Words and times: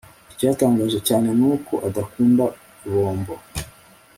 icyantangaje 0.33 0.99
cyane 1.07 1.29
nuko 1.39 1.73
adakunda 1.87 2.43
bombo 2.91 3.35